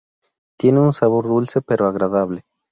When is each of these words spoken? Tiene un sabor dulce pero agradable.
Tiene 0.57 0.79
un 0.79 0.93
sabor 0.93 1.27
dulce 1.27 1.61
pero 1.61 1.85
agradable. 1.85 2.41